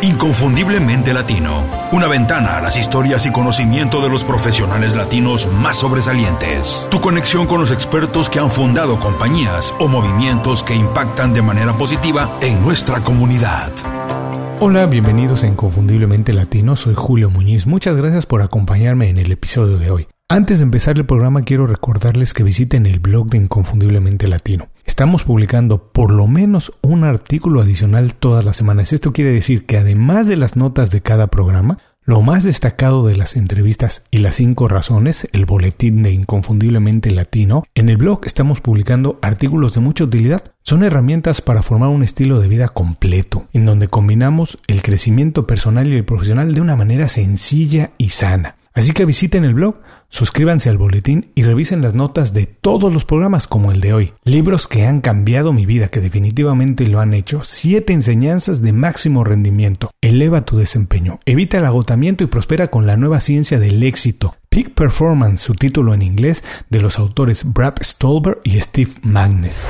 [0.00, 1.64] Inconfundiblemente Latino.
[1.90, 6.86] Una ventana a las historias y conocimiento de los profesionales latinos más sobresalientes.
[6.88, 11.72] Tu conexión con los expertos que han fundado compañías o movimientos que impactan de manera
[11.72, 13.72] positiva en nuestra comunidad.
[14.60, 16.76] Hola, bienvenidos a Inconfundiblemente Latino.
[16.76, 17.66] Soy Julio Muñiz.
[17.66, 20.08] Muchas gracias por acompañarme en el episodio de hoy.
[20.28, 24.68] Antes de empezar el programa quiero recordarles que visiten el blog de Inconfundiblemente Latino.
[24.88, 28.94] Estamos publicando por lo menos un artículo adicional todas las semanas.
[28.94, 33.14] Esto quiere decir que además de las notas de cada programa, lo más destacado de
[33.14, 38.62] las entrevistas y las cinco razones, el boletín de Inconfundiblemente Latino, en el blog estamos
[38.62, 40.52] publicando artículos de mucha utilidad.
[40.62, 45.86] Son herramientas para formar un estilo de vida completo, en donde combinamos el crecimiento personal
[45.86, 48.57] y el profesional de una manera sencilla y sana.
[48.74, 53.04] Así que visiten el blog, suscríbanse al boletín y revisen las notas de todos los
[53.04, 54.12] programas como el de hoy.
[54.24, 57.42] Libros que han cambiado mi vida, que definitivamente lo han hecho.
[57.44, 59.90] Siete enseñanzas de máximo rendimiento.
[60.00, 64.36] Eleva tu desempeño, evita el agotamiento y prospera con la nueva ciencia del éxito.
[64.48, 69.66] Peak Performance, su título en inglés, de los autores Brad Stolber y Steve Magnes.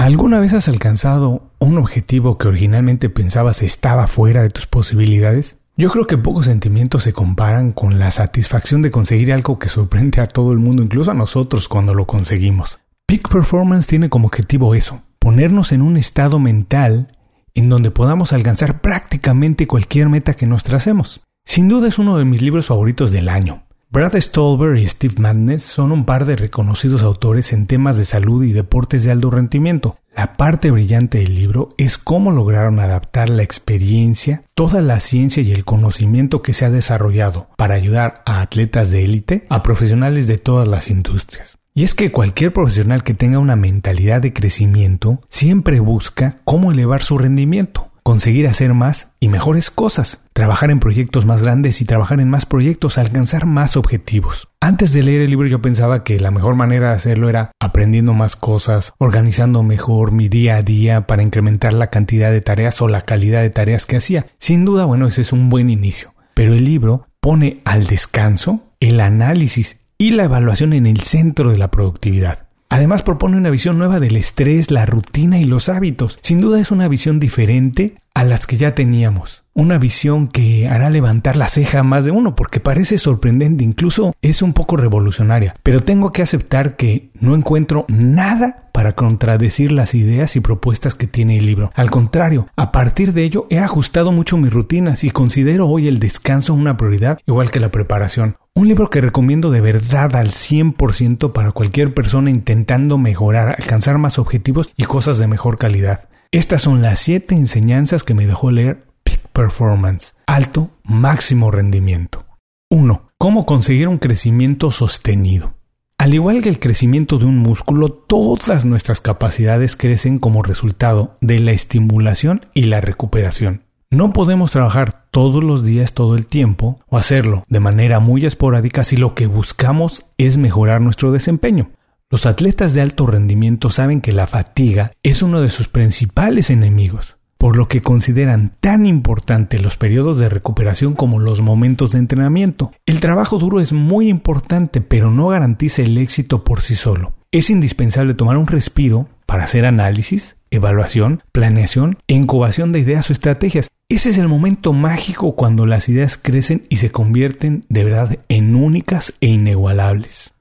[0.00, 5.59] ¿Alguna vez has alcanzado un objetivo que originalmente pensabas estaba fuera de tus posibilidades?
[5.80, 10.20] Yo creo que pocos sentimientos se comparan con la satisfacción de conseguir algo que sorprende
[10.20, 12.80] a todo el mundo, incluso a nosotros cuando lo conseguimos.
[13.06, 17.08] Peak Performance tiene como objetivo eso, ponernos en un estado mental
[17.54, 21.22] en donde podamos alcanzar prácticamente cualquier meta que nos tracemos.
[21.46, 23.62] Sin duda es uno de mis libros favoritos del año.
[23.92, 28.44] Brad Stolber y Steve Madness son un par de reconocidos autores en temas de salud
[28.44, 29.96] y deportes de alto rendimiento.
[30.14, 35.50] La parte brillante del libro es cómo lograron adaptar la experiencia, toda la ciencia y
[35.50, 40.38] el conocimiento que se ha desarrollado para ayudar a atletas de élite, a profesionales de
[40.38, 41.58] todas las industrias.
[41.74, 47.02] Y es que cualquier profesional que tenga una mentalidad de crecimiento siempre busca cómo elevar
[47.02, 52.20] su rendimiento conseguir hacer más y mejores cosas, trabajar en proyectos más grandes y trabajar
[52.20, 54.48] en más proyectos, alcanzar más objetivos.
[54.60, 58.12] Antes de leer el libro yo pensaba que la mejor manera de hacerlo era aprendiendo
[58.14, 62.88] más cosas, organizando mejor mi día a día para incrementar la cantidad de tareas o
[62.88, 64.26] la calidad de tareas que hacía.
[64.38, 66.14] Sin duda, bueno, ese es un buen inicio.
[66.34, 71.58] Pero el libro pone al descanso, el análisis y la evaluación en el centro de
[71.58, 72.49] la productividad.
[72.72, 76.20] Además propone una visión nueva del estrés, la rutina y los hábitos.
[76.22, 79.44] Sin duda es una visión diferente a las que ya teníamos.
[79.54, 84.14] Una visión que hará levantar la ceja a más de uno porque parece sorprendente, incluso
[84.20, 85.54] es un poco revolucionaria.
[85.62, 91.06] Pero tengo que aceptar que no encuentro nada para contradecir las ideas y propuestas que
[91.06, 91.72] tiene el libro.
[91.74, 95.98] Al contrario, a partir de ello he ajustado mucho mis rutinas y considero hoy el
[95.98, 98.36] descanso una prioridad igual que la preparación.
[98.54, 104.18] Un libro que recomiendo de verdad al 100% para cualquier persona intentando mejorar, alcanzar más
[104.18, 106.10] objetivos y cosas de mejor calidad.
[106.32, 112.24] Estas son las 7 enseñanzas que me dejó leer Peak Performance, alto máximo rendimiento.
[112.70, 113.10] 1.
[113.18, 115.54] Cómo conseguir un crecimiento sostenido.
[115.98, 121.40] Al igual que el crecimiento de un músculo, todas nuestras capacidades crecen como resultado de
[121.40, 123.64] la estimulación y la recuperación.
[123.90, 128.84] No podemos trabajar todos los días todo el tiempo o hacerlo de manera muy esporádica
[128.84, 131.72] si lo que buscamos es mejorar nuestro desempeño.
[132.12, 137.18] Los atletas de alto rendimiento saben que la fatiga es uno de sus principales enemigos,
[137.38, 142.72] por lo que consideran tan importante los periodos de recuperación como los momentos de entrenamiento.
[142.84, 147.12] El trabajo duro es muy importante, pero no garantiza el éxito por sí solo.
[147.30, 153.12] Es indispensable tomar un respiro para hacer análisis, evaluación, planeación e incubación de ideas o
[153.12, 153.68] estrategias.
[153.88, 158.56] Ese es el momento mágico cuando las ideas crecen y se convierten de verdad en
[158.56, 160.34] únicas e inigualables.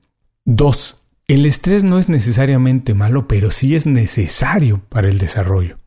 [0.45, 0.98] 2.
[1.29, 5.77] El estrés no es necesariamente malo, pero sí es necesario para el desarrollo.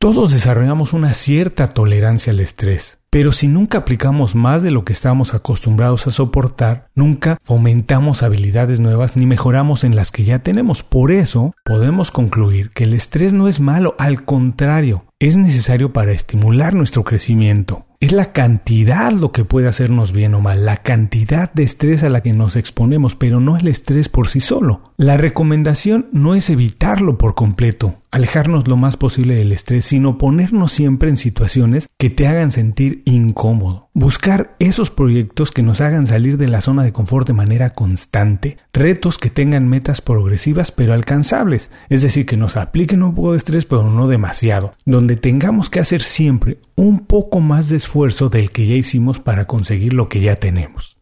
[0.00, 4.92] Todos desarrollamos una cierta tolerancia al estrés, Pero si nunca aplicamos más de lo que
[4.92, 10.82] estamos acostumbrados a soportar, nunca fomentamos habilidades nuevas ni mejoramos en las que ya tenemos.
[10.82, 16.10] Por eso podemos concluir que el estrés no es malo, al contrario, es necesario para
[16.10, 17.86] estimular nuestro crecimiento.
[18.04, 22.10] Es la cantidad lo que puede hacernos bien o mal, la cantidad de estrés a
[22.10, 24.92] la que nos exponemos, pero no el estrés por sí solo.
[24.96, 30.70] La recomendación no es evitarlo por completo, alejarnos lo más posible del estrés, sino ponernos
[30.70, 33.88] siempre en situaciones que te hagan sentir incómodo.
[33.92, 38.58] Buscar esos proyectos que nos hagan salir de la zona de confort de manera constante,
[38.72, 43.38] retos que tengan metas progresivas pero alcanzables, es decir, que nos apliquen un poco de
[43.38, 48.52] estrés pero no demasiado, donde tengamos que hacer siempre un poco más de esfuerzo del
[48.52, 50.98] que ya hicimos para conseguir lo que ya tenemos.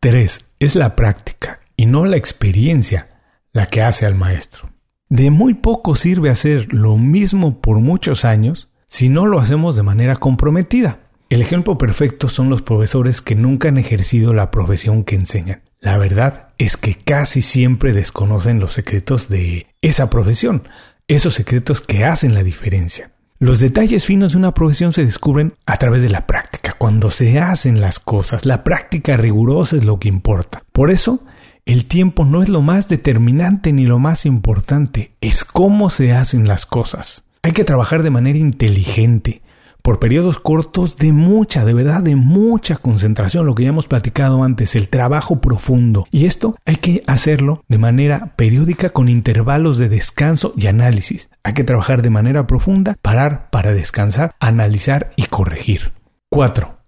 [0.00, 0.46] 3.
[0.58, 3.08] Es la práctica y no la experiencia
[3.52, 4.70] la que hace al maestro.
[5.10, 9.82] De muy poco sirve hacer lo mismo por muchos años si no lo hacemos de
[9.82, 11.00] manera comprometida.
[11.28, 15.62] El ejemplo perfecto son los profesores que nunca han ejercido la profesión que enseñan.
[15.78, 20.62] La verdad es que casi siempre desconocen los secretos de esa profesión,
[21.06, 23.10] esos secretos que hacen la diferencia.
[23.38, 27.40] Los detalles finos de una profesión se descubren a través de la práctica, cuando se
[27.40, 28.46] hacen las cosas.
[28.46, 30.64] La práctica rigurosa es lo que importa.
[30.72, 31.26] Por eso,
[31.66, 36.46] el tiempo no es lo más determinante ni lo más importante, es cómo se hacen
[36.46, 37.24] las cosas.
[37.42, 39.42] Hay que trabajar de manera inteligente,
[39.84, 44.42] por periodos cortos de mucha, de verdad, de mucha concentración, lo que ya hemos platicado
[44.42, 46.06] antes, el trabajo profundo.
[46.10, 51.28] Y esto hay que hacerlo de manera periódica con intervalos de descanso y análisis.
[51.42, 55.92] Hay que trabajar de manera profunda, parar para descansar, analizar y corregir.
[56.30, 56.78] 4.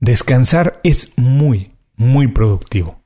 [0.00, 3.02] Descansar es muy, muy productivo.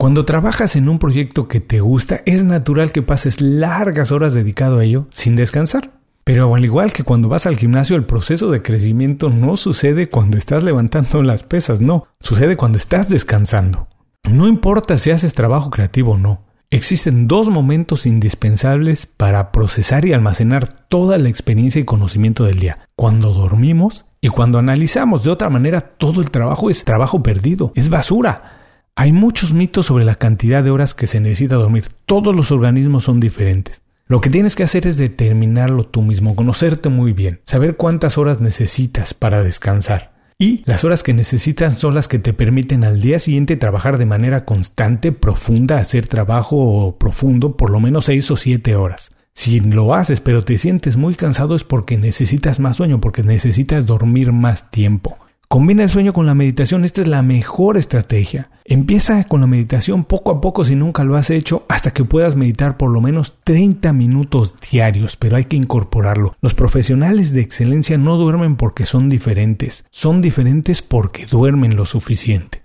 [0.00, 4.78] Cuando trabajas en un proyecto que te gusta, es natural que pases largas horas dedicado
[4.78, 5.90] a ello sin descansar.
[6.22, 10.38] Pero al igual que cuando vas al gimnasio, el proceso de crecimiento no sucede cuando
[10.38, 13.88] estás levantando las pesas, no, sucede cuando estás descansando.
[14.30, 20.12] No importa si haces trabajo creativo o no, existen dos momentos indispensables para procesar y
[20.12, 25.24] almacenar toda la experiencia y conocimiento del día, cuando dormimos y cuando analizamos.
[25.24, 28.57] De otra manera, todo el trabajo es trabajo perdido, es basura.
[29.00, 31.84] Hay muchos mitos sobre la cantidad de horas que se necesita dormir.
[32.04, 33.80] Todos los organismos son diferentes.
[34.08, 38.40] Lo que tienes que hacer es determinarlo tú mismo, conocerte muy bien, saber cuántas horas
[38.40, 40.14] necesitas para descansar.
[40.36, 44.06] Y las horas que necesitas son las que te permiten al día siguiente trabajar de
[44.06, 49.12] manera constante, profunda, hacer trabajo profundo por lo menos 6 o 7 horas.
[49.32, 53.86] Si lo haces pero te sientes muy cansado es porque necesitas más sueño, porque necesitas
[53.86, 55.18] dormir más tiempo.
[55.48, 58.50] Combina el sueño con la meditación, esta es la mejor estrategia.
[58.66, 62.36] Empieza con la meditación poco a poco si nunca lo has hecho hasta que puedas
[62.36, 66.36] meditar por lo menos 30 minutos diarios, pero hay que incorporarlo.
[66.42, 72.60] Los profesionales de excelencia no duermen porque son diferentes, son diferentes porque duermen lo suficiente.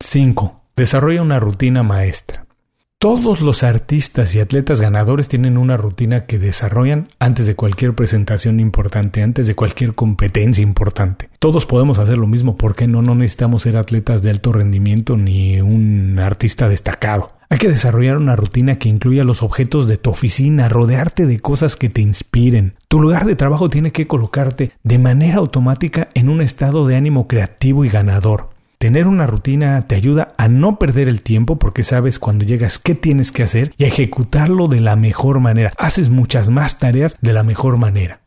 [0.00, 0.62] 5.
[0.74, 2.47] Desarrolla una rutina maestra.
[3.00, 8.58] Todos los artistas y atletas ganadores tienen una rutina que desarrollan antes de cualquier presentación
[8.58, 11.30] importante, antes de cualquier competencia importante.
[11.38, 13.00] Todos podemos hacer lo mismo, porque no?
[13.00, 17.30] No necesitamos ser atletas de alto rendimiento ni un artista destacado.
[17.48, 21.76] Hay que desarrollar una rutina que incluya los objetos de tu oficina, rodearte de cosas
[21.76, 22.74] que te inspiren.
[22.88, 27.28] Tu lugar de trabajo tiene que colocarte de manera automática en un estado de ánimo
[27.28, 28.57] creativo y ganador.
[28.78, 32.94] Tener una rutina te ayuda a no perder el tiempo porque sabes cuando llegas qué
[32.94, 35.72] tienes que hacer y a ejecutarlo de la mejor manera.
[35.78, 38.20] Haces muchas más tareas de la mejor manera.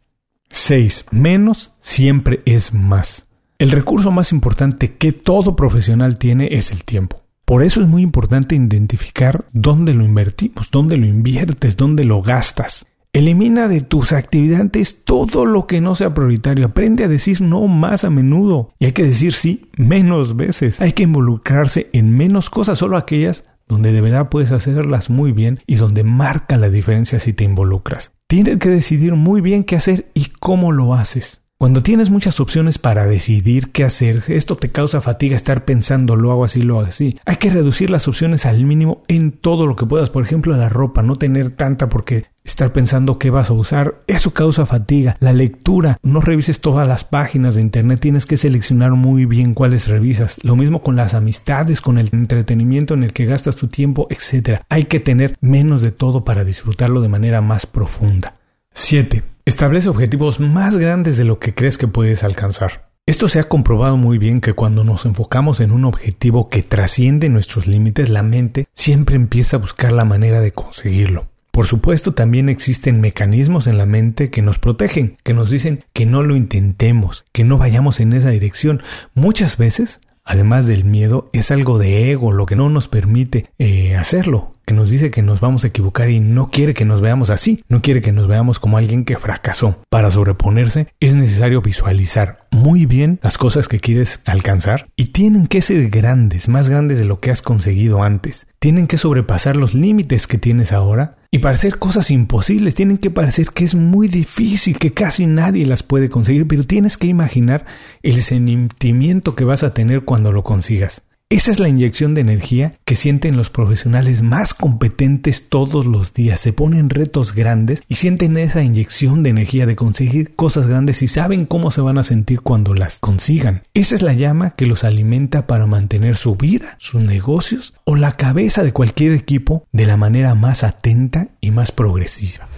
[0.49, 1.05] 6.
[1.11, 3.27] Menos siempre es más.
[3.59, 7.21] El recurso más importante que todo profesional tiene es el tiempo.
[7.45, 12.85] Por eso es muy importante identificar dónde lo invertimos, dónde lo inviertes, dónde lo gastas.
[13.13, 16.65] Elimina de tus actividades todo lo que no sea prioritario.
[16.65, 18.71] Aprende a decir no más a menudo.
[18.79, 20.79] Y hay que decir sí menos veces.
[20.79, 25.61] Hay que involucrarse en menos cosas, solo aquellas donde de verdad puedes hacerlas muy bien
[25.65, 28.11] y donde marca la diferencia si te involucras.
[28.27, 31.40] Tienes que decidir muy bien qué hacer y cómo lo haces.
[31.61, 36.31] Cuando tienes muchas opciones para decidir qué hacer, esto te causa fatiga estar pensando lo
[36.31, 37.19] hago así, lo hago así.
[37.23, 40.09] Hay que reducir las opciones al mínimo en todo lo que puedas.
[40.09, 44.33] Por ejemplo, la ropa, no tener tanta porque estar pensando qué vas a usar, eso
[44.33, 45.17] causa fatiga.
[45.19, 49.87] La lectura, no revises todas las páginas de internet, tienes que seleccionar muy bien cuáles
[49.87, 50.39] revisas.
[50.43, 54.61] Lo mismo con las amistades, con el entretenimiento en el que gastas tu tiempo, etc.
[54.67, 58.37] Hay que tener menos de todo para disfrutarlo de manera más profunda.
[58.73, 59.30] 7.
[59.45, 62.91] Establece objetivos más grandes de lo que crees que puedes alcanzar.
[63.07, 67.29] Esto se ha comprobado muy bien que cuando nos enfocamos en un objetivo que trasciende
[67.29, 71.27] nuestros límites, la mente siempre empieza a buscar la manera de conseguirlo.
[71.51, 76.05] Por supuesto, también existen mecanismos en la mente que nos protegen, que nos dicen que
[76.05, 78.83] no lo intentemos, que no vayamos en esa dirección.
[79.15, 83.95] Muchas veces además del miedo, es algo de ego lo que no nos permite eh,
[83.95, 87.63] hacerlo, nos dice que nos vamos a equivocar y no quiere que nos veamos así,
[87.69, 89.79] no quiere que nos veamos como alguien que fracasó.
[89.89, 95.61] Para sobreponerse es necesario visualizar muy bien las cosas que quieres alcanzar y tienen que
[95.61, 98.47] ser grandes, más grandes de lo que has conseguido antes.
[98.59, 103.49] Tienen que sobrepasar los límites que tienes ahora y parecer cosas imposibles, tienen que parecer
[103.49, 107.65] que es muy difícil, que casi nadie las puede conseguir, pero tienes que imaginar
[108.03, 111.03] el sentimiento que vas a tener cuando lo consigas.
[111.31, 116.41] Esa es la inyección de energía que sienten los profesionales más competentes todos los días.
[116.41, 121.07] Se ponen retos grandes y sienten esa inyección de energía de conseguir cosas grandes y
[121.07, 123.63] saben cómo se van a sentir cuando las consigan.
[123.73, 128.17] Esa es la llama que los alimenta para mantener su vida, sus negocios o la
[128.17, 132.49] cabeza de cualquier equipo de la manera más atenta y más progresiva.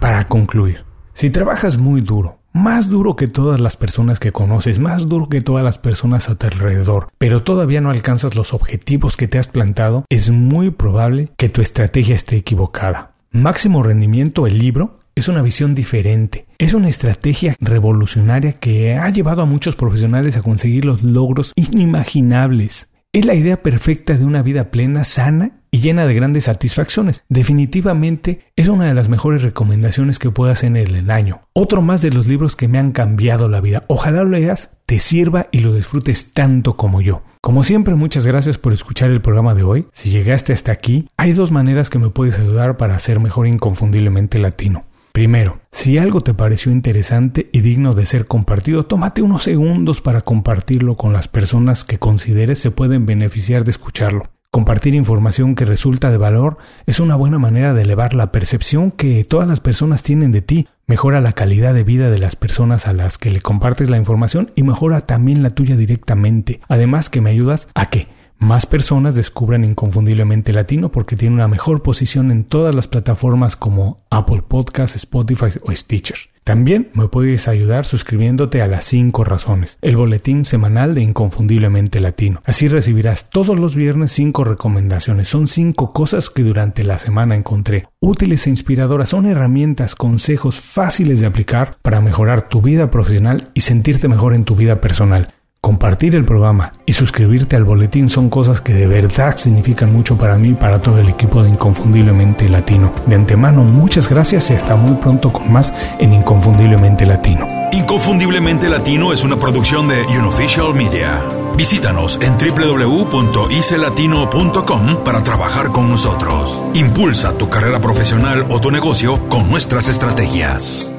[0.00, 5.08] Para concluir, si trabajas muy duro, más duro que todas las personas que conoces, más
[5.08, 9.28] duro que todas las personas a tu alrededor, pero todavía no alcanzas los objetivos que
[9.28, 13.12] te has plantado, es muy probable que tu estrategia esté equivocada.
[13.30, 16.46] Máximo rendimiento, el libro, es una visión diferente.
[16.58, 22.90] Es una estrategia revolucionaria que ha llevado a muchos profesionales a conseguir los logros inimaginables.
[23.12, 27.24] Es la idea perfecta de una vida plena, sana y llena de grandes satisfacciones.
[27.28, 31.40] Definitivamente es una de las mejores recomendaciones que puedo hacer en el año.
[31.54, 33.82] Otro más de los libros que me han cambiado la vida.
[33.88, 37.22] Ojalá lo leas, te sirva y lo disfrutes tanto como yo.
[37.40, 39.86] Como siempre, muchas gracias por escuchar el programa de hoy.
[39.92, 44.38] Si llegaste hasta aquí, hay dos maneras que me puedes ayudar para ser mejor inconfundiblemente
[44.38, 44.84] latino.
[45.12, 50.20] Primero, si algo te pareció interesante y digno de ser compartido, tómate unos segundos para
[50.20, 54.24] compartirlo con las personas que consideres se pueden beneficiar de escucharlo.
[54.54, 59.24] Compartir información que resulta de valor es una buena manera de elevar la percepción que
[59.24, 62.92] todas las personas tienen de ti, mejora la calidad de vida de las personas a
[62.92, 66.60] las que le compartes la información y mejora también la tuya directamente.
[66.68, 68.08] Además que me ayudas a que
[68.42, 74.04] más personas descubran inconfundiblemente latino porque tiene una mejor posición en todas las plataformas como
[74.10, 76.16] Apple Podcasts, Spotify o Stitcher.
[76.44, 82.42] También me puedes ayudar suscribiéndote a las 5 razones, el boletín semanal de Inconfundiblemente Latino.
[82.44, 85.28] Así recibirás todos los viernes 5 recomendaciones.
[85.28, 89.10] Son 5 cosas que durante la semana encontré útiles e inspiradoras.
[89.10, 94.44] Son herramientas, consejos fáciles de aplicar para mejorar tu vida profesional y sentirte mejor en
[94.44, 95.32] tu vida personal.
[95.64, 100.36] Compartir el programa y suscribirte al boletín son cosas que de verdad significan mucho para
[100.36, 102.92] mí y para todo el equipo de Inconfundiblemente Latino.
[103.06, 107.46] De antemano, muchas gracias y hasta muy pronto con más en Inconfundiblemente Latino.
[107.70, 111.22] Inconfundiblemente Latino es una producción de Unofficial Media.
[111.56, 116.60] Visítanos en www.icelatino.com para trabajar con nosotros.
[116.74, 120.90] Impulsa tu carrera profesional o tu negocio con nuestras estrategias.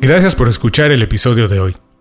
[0.00, 1.76] Gracias por escuchar el episodio de hoy.